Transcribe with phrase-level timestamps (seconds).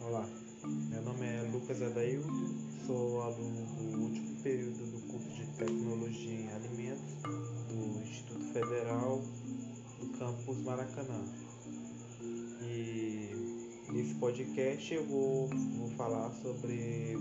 [0.00, 0.26] Olá,
[0.88, 2.54] meu nome é Lucas Adailton,
[2.86, 7.14] sou aluno do último período do curso de Tecnologia em Alimentos
[7.68, 9.20] do Instituto Federal
[9.98, 11.22] do Campus Maracanã.
[12.62, 13.28] E
[13.92, 17.18] nesse podcast eu vou, vou falar sobre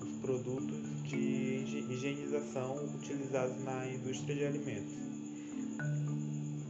[0.00, 5.21] os produtos de higienização utilizados na indústria de alimentos.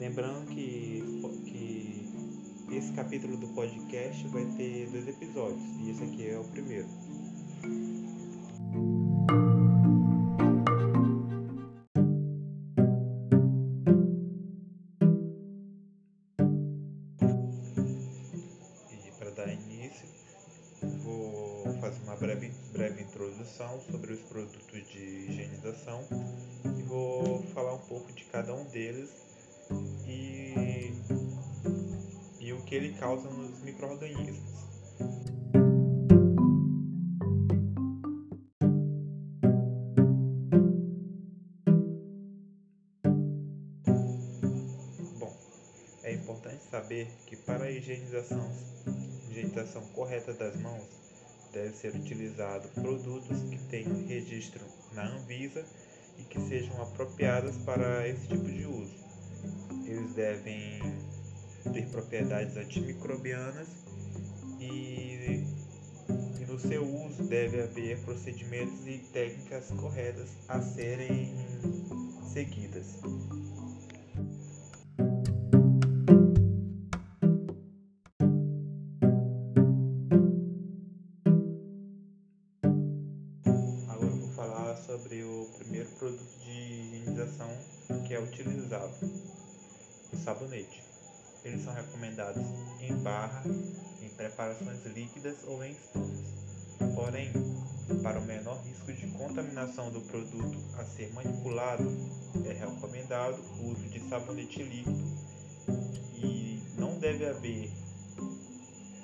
[0.02, 1.00] Lembrando que,
[1.44, 6.88] que esse capítulo do podcast vai ter dois episódios e esse aqui é o primeiro.
[18.90, 20.08] E para dar início,
[21.04, 26.04] vou fazer uma breve, breve introdução sobre os produtos de higienização
[26.76, 29.31] e vou falar um pouco de cada um deles
[30.06, 30.92] e,
[32.40, 34.62] e o que ele causa nos micro-organismos.
[45.18, 45.36] Bom,
[46.02, 48.50] é importante saber que para a higienização,
[49.30, 51.02] higienização correta das mãos,
[51.52, 55.64] deve ser utilizado produtos que tenham registro na Anvisa
[56.18, 59.11] e que sejam apropriados para esse tipo de uso.
[59.92, 60.80] Eles devem
[61.70, 63.68] ter propriedades antimicrobianas
[64.58, 65.44] e,
[66.40, 71.34] e no seu uso deve haver procedimentos e técnicas corretas a serem
[72.32, 72.86] seguidas.
[83.88, 87.50] Agora vou falar sobre o primeiro produto de higienização
[88.06, 88.94] que é utilizado,
[90.22, 90.82] sabonete.
[91.44, 92.42] Eles são recomendados
[92.80, 93.42] em barra,
[94.00, 96.20] em preparações líquidas ou em espumas.
[96.94, 97.32] Porém,
[98.02, 101.84] para o menor risco de contaminação do produto a ser manipulado,
[102.46, 105.02] é recomendado o uso de sabonete líquido
[106.14, 107.70] e não deve haver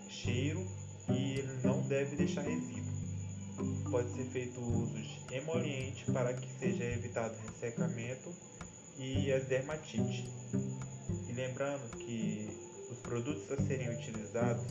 [0.09, 0.67] cheiro
[1.09, 2.89] e ele não deve deixar resíduo.
[3.91, 8.33] Pode ser feito uso de emoliente para que seja evitado ressecamento
[8.99, 10.25] e as dermatites.
[11.39, 12.49] Lembrando que
[12.91, 14.65] os produtos a serem utilizados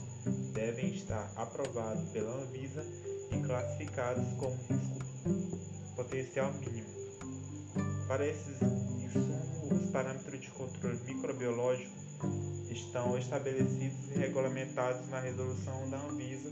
[0.53, 2.85] devem estar aprovados pela Anvisa
[3.31, 6.89] e classificados como risco potencial mínimo.
[8.09, 11.95] Para esses insumos, os parâmetros de controle microbiológico
[12.69, 16.51] estão estabelecidos e regulamentados na resolução da Anvisa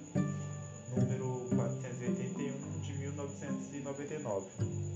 [0.95, 4.94] número 481 de 1999.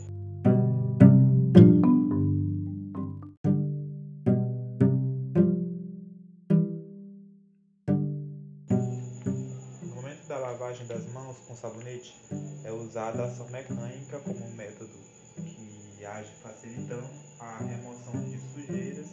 [10.29, 12.15] Da lavagem das mãos com sabonete,
[12.63, 14.93] é usada a ação mecânica como método
[15.35, 17.09] que age facilitando
[17.39, 19.07] a remoção de sujeiras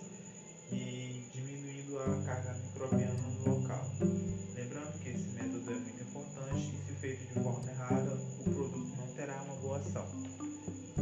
[0.70, 3.82] e diminuindo a carga microbiana no local.
[4.54, 8.96] Lembrando que esse método é muito importante e se feito de forma errada, o produto
[8.98, 10.06] não terá uma boa ação.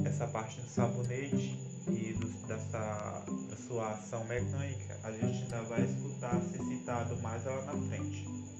[0.05, 1.59] Essa parte do sabonete
[1.89, 7.45] e do, dessa, da sua ação mecânica, a gente ainda vai escutar ser citado mais
[7.45, 8.54] lá na frente.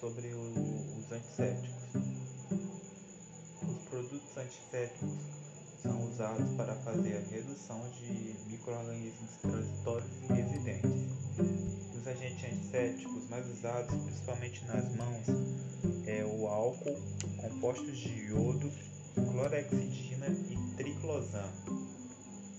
[0.00, 1.82] Sobre o, os antissépticos.
[3.62, 5.10] Os produtos antissépticos
[5.82, 10.90] são usados para fazer a redução de micro-organismos transitórios e residentes.
[11.94, 15.26] Os agentes antissépticos mais usados, principalmente nas mãos,
[16.06, 16.96] é o álcool,
[17.36, 18.70] compostos de iodo,
[19.14, 21.52] clorexidina e triclosano,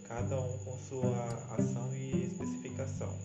[0.08, 1.26] cada um com sua
[1.58, 3.16] ação e especificação.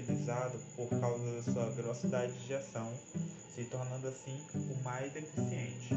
[0.00, 2.92] Utilizado por causa da sua velocidade de ação,
[3.54, 5.94] se tornando assim o mais eficiente.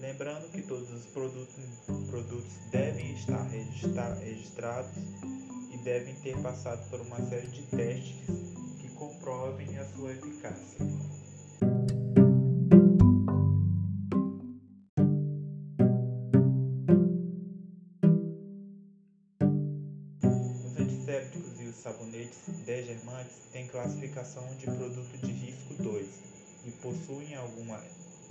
[0.00, 1.64] Lembrando que todos os produtos,
[2.10, 4.96] produtos devem estar registra, registrados
[5.72, 8.26] e devem ter passado por uma série de testes
[8.80, 11.11] que comprovem a sua eficácia.
[20.72, 26.06] Os antissépticos e os sabonetes degermantes têm classificação de produto de risco 2
[26.64, 27.78] e possuem alguma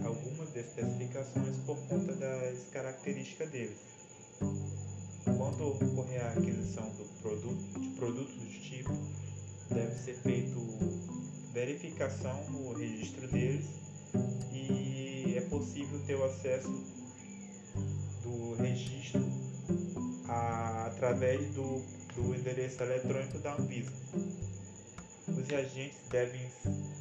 [0.03, 3.77] algumas especificações por conta das características deles.
[5.37, 8.91] Quando ocorrer a aquisição do produto, de produtos do tipo,
[9.69, 10.57] deve ser feito
[11.53, 13.65] verificação no registro deles
[14.51, 16.83] e é possível ter o acesso
[18.23, 19.21] do registro
[20.27, 21.83] a, através do,
[22.15, 23.91] do endereço eletrônico da Anvisa.
[25.27, 26.51] Os reagentes devem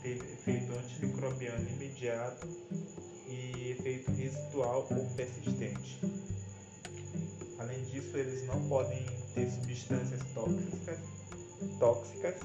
[0.03, 2.47] ter efeito antimicrobiano imediato
[3.27, 6.01] e efeito residual ou persistente.
[7.59, 9.05] Além disso, eles não podem
[9.35, 10.99] ter substâncias tóxicas,
[11.79, 12.37] tóxicas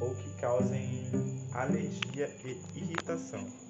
[0.00, 1.10] ou que causem
[1.52, 3.67] alergia e irritação.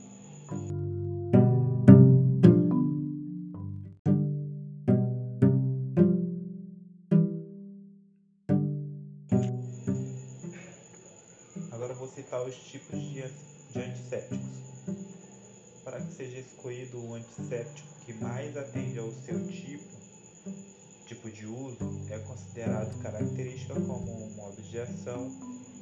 [12.29, 13.25] Citar os tipos de,
[13.73, 14.39] de antissépticos.
[15.83, 19.97] Para que seja escolhido o antisséptico que mais atende ao seu tipo,
[21.07, 21.79] tipo de uso,
[22.11, 25.33] é considerado característica como modo de ação,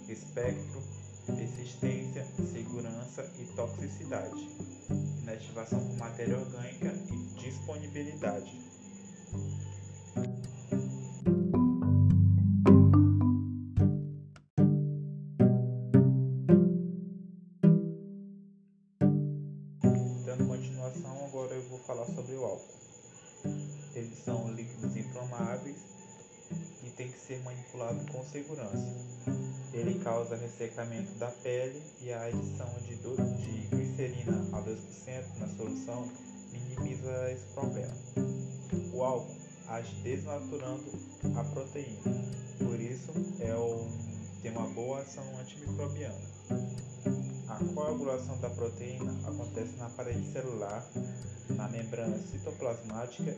[0.08, 0.81] espectro,
[1.26, 4.48] persistência, segurança e toxicidade,
[5.22, 8.56] inativação com matéria orgânica e disponibilidade.
[27.26, 28.87] Ser manipulado com segurança.
[29.73, 32.96] Ele causa ressecamento da pele e a adição de,
[33.67, 34.76] glicerina a 2%
[35.38, 36.08] na solução
[36.52, 37.94] minimiza esse problema.
[38.93, 39.34] O álcool
[39.69, 40.84] age desnaturando
[41.37, 42.00] a proteína,
[42.58, 43.90] por isso é um,
[44.40, 46.37] tem uma boa ação antimicrobiana.
[47.49, 50.87] A coagulação da proteína acontece na parede celular,
[51.50, 53.37] na membrana citoplasmática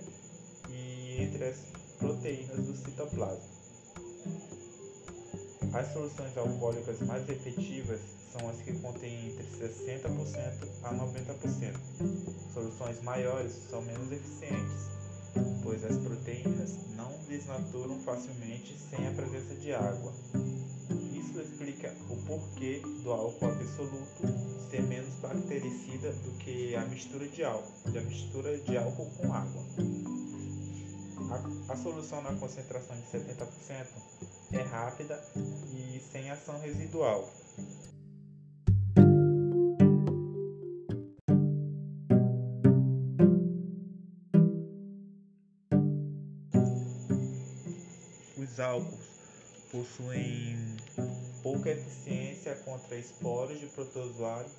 [0.71, 1.57] e entre as
[1.99, 3.58] proteínas do citoplasma.
[5.73, 8.01] As soluções alcoólicas mais efetivas
[8.33, 10.07] são as que contêm entre 60%
[10.83, 11.75] a 90%.
[12.53, 14.89] Soluções maiores são menos eficientes,
[15.63, 20.13] pois as proteínas não desnaturam facilmente sem a presença de água
[21.41, 24.23] explica o porquê do álcool absoluto
[24.71, 30.18] ser menos bactericida do que a mistura de álcool, a mistura de álcool com água.
[31.31, 33.87] A, a solução na concentração de 70%
[34.53, 37.29] é rápida e sem ação residual.
[48.39, 49.19] Os álcools
[49.71, 50.77] possuem
[51.43, 54.53] pouca eficiência contra esporos de protozoários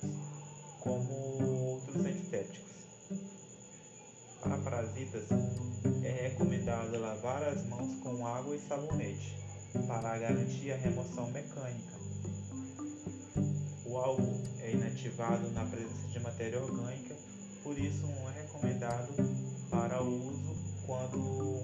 [0.80, 1.12] como
[1.72, 2.70] outros antissépticos.
[4.40, 5.24] Para parasitas,
[6.10, 9.38] é recomendado lavar as mãos com água e sabonete
[9.86, 11.94] para garantir a remoção mecânica.
[13.86, 17.14] O álcool é inativado na presença de matéria orgânica,
[17.62, 19.14] por isso não é recomendado
[19.70, 21.62] para uso quando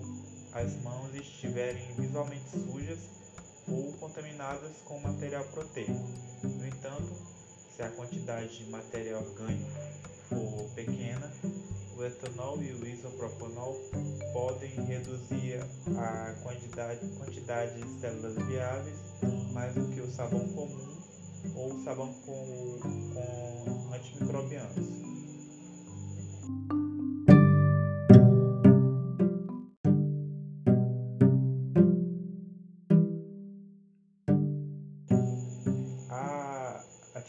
[0.52, 3.00] as mãos estiverem visualmente sujas
[3.68, 5.92] ou contaminadas com material proteico.
[6.44, 7.35] No entanto,
[7.76, 9.70] se a quantidade de material orgânico
[10.30, 11.30] for pequena,
[11.94, 13.74] o etanol e o isopropanol
[14.32, 15.60] podem reduzir
[15.98, 18.96] a quantidade, quantidade de células viáveis
[19.52, 20.96] mais do que o sabão comum
[21.54, 22.80] ou o sabão com,
[23.12, 24.96] com antimicrobianos.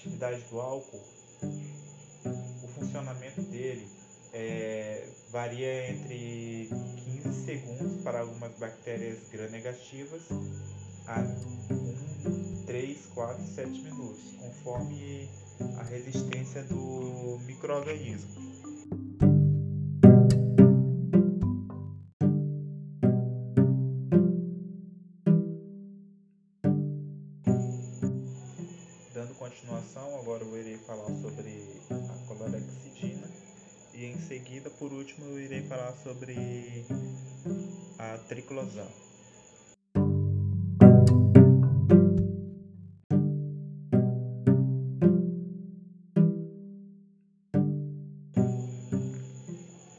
[0.07, 1.03] Atividade do álcool,
[1.43, 3.87] o funcionamento dele
[4.33, 6.69] é, varia entre
[7.23, 10.21] 15 segundos para algumas bactérias gram-negativas
[11.07, 15.29] a 1, 3, 4, 7 minutos, conforme
[15.77, 18.46] a resistência do microorganismo.
[29.97, 33.27] Continuação, agora eu irei falar sobre a clorexidina
[33.93, 36.85] e em seguida, por último, eu irei falar sobre
[37.97, 38.87] a triclosan.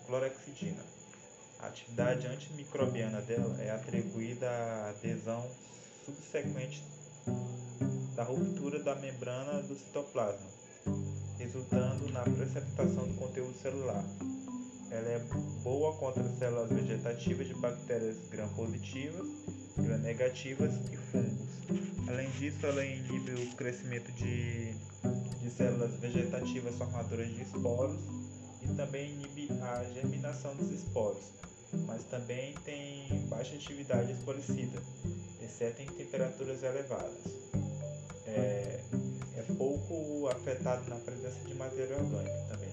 [0.06, 0.84] Clorexidina.
[1.60, 5.44] A atividade antimicrobiana dela é atribuída à adesão
[6.04, 6.87] subsequente
[8.18, 10.50] da ruptura da membrana do citoplasma,
[11.38, 14.04] resultando na precipitação do conteúdo celular.
[14.90, 15.18] Ela é
[15.62, 19.24] boa contra células vegetativas de bactérias gram-positivas,
[19.76, 22.08] gram-negativas e fungos.
[22.08, 24.72] Além disso, ela inibe o crescimento de,
[25.40, 28.00] de células vegetativas formadoras de esporos
[28.62, 31.22] e também inibe a germinação dos esporos,
[31.86, 34.82] mas também tem baixa atividade expolicida,
[35.40, 37.47] exceto em temperaturas elevadas.
[38.28, 38.80] É,
[39.36, 42.68] é pouco afetado na presença de matéria orgânica também.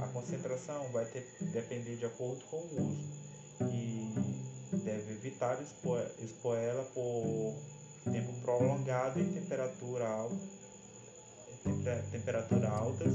[0.00, 3.28] A concentração vai ter, depender de acordo com o uso
[3.70, 4.14] e
[4.84, 7.54] deve evitar expor, expor ela por
[8.12, 10.36] tempo prolongado em temperatura alta,
[12.10, 13.12] temperatura altas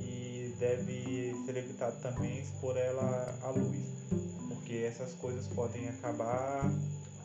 [0.00, 0.13] e
[0.58, 4.04] deve ser evitado também expor ela à luz,
[4.48, 6.70] porque essas coisas podem acabar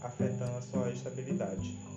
[0.02, 1.89] afetando a sua estabilidade.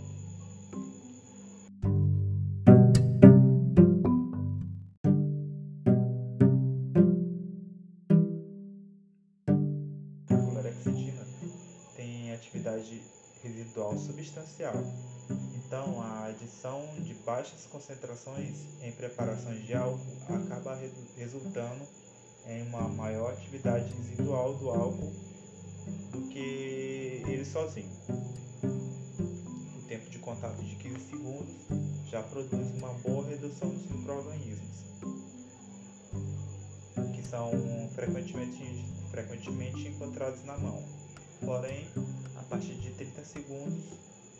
[13.72, 14.74] Residual substancial.
[15.54, 19.98] Então, a adição de baixas concentrações em preparações de álcool
[20.44, 20.78] acaba
[21.16, 21.86] resultando
[22.46, 25.12] em uma maior atividade residual do álcool
[26.10, 27.90] do que ele sozinho.
[28.62, 31.54] O tempo de contato de 15 segundos
[32.10, 34.84] já produz uma boa redução dos micro-organismos,
[37.14, 37.50] que são
[37.94, 40.84] frequentemente, frequentemente encontrados na mão.
[41.40, 41.88] Porém,
[42.52, 43.84] partir de 30 segundos,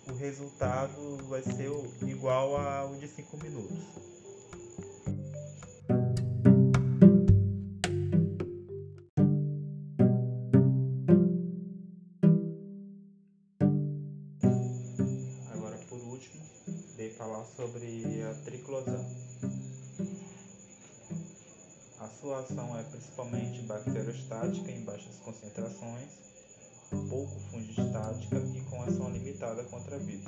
[0.07, 1.71] o resultado vai ser
[2.07, 3.79] igual ao de 5 minutos.
[15.55, 16.45] Agora, por último,
[16.99, 19.07] dei falar sobre a triclosan.
[21.99, 26.32] A sua ação é principalmente bacteriostática em baixas concentrações
[27.09, 30.25] pouco fungostática e com ação limitada contra vírus.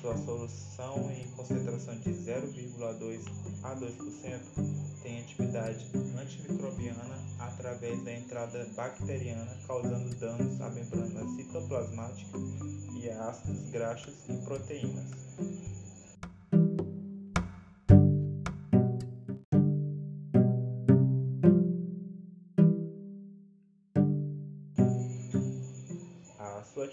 [0.00, 3.20] Sua solução em concentração de 0,2
[3.62, 4.40] a 2%
[5.02, 12.38] tem atividade antimicrobiana através da entrada bacteriana, causando danos à membrana citoplasmática
[13.00, 15.75] e a ácidos graxos e proteínas.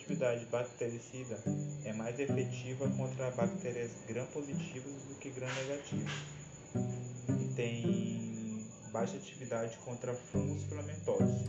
[0.03, 1.39] Atividade bactericida
[1.86, 6.12] é mais efetiva contra bactérias gram-positivas do que gram-negativas
[7.39, 11.48] e tem baixa atividade contra fungos filamentosos.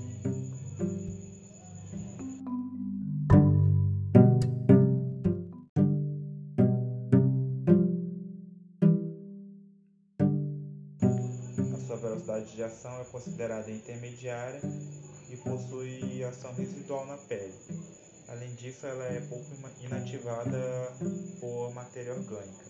[11.73, 14.61] A sua velocidade de ação é considerada intermediária
[15.29, 17.74] e possui ação residual na pele.
[18.35, 19.47] Além disso, ela é pouco
[19.81, 20.93] inativada
[21.39, 22.65] por matéria orgânica.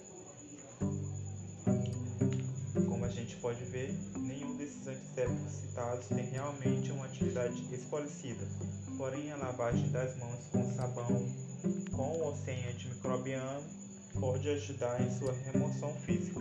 [2.87, 8.47] Como a gente pode ver, nenhum desses antissépticos citados tem realmente uma atividade espolicida.
[8.99, 11.26] Porém, a lavagem das mãos com sabão
[11.92, 13.64] com ou sem antimicrobiano
[14.21, 16.40] pode ajudar em sua remoção física.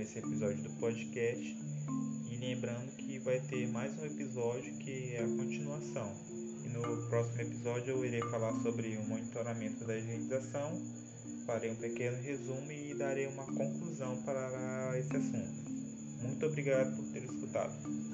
[0.00, 1.56] Esse episódio do podcast.
[2.30, 6.10] E lembrando que vai ter mais um episódio que é a continuação.
[6.64, 10.80] E no próximo episódio eu irei falar sobre o monitoramento da higienização,
[11.44, 15.70] farei um pequeno resumo e darei uma conclusão para esse assunto.
[16.22, 18.09] Muito obrigado por ter escutado.